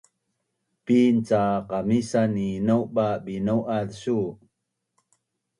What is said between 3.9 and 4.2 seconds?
su?